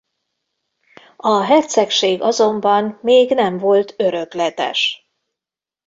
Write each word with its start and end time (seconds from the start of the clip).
A 1.17 1.41
hercegség 1.45 2.21
azonban 2.21 2.99
még 3.01 3.31
nem 3.33 3.57
volt 3.57 3.93
örökletes. 3.97 5.09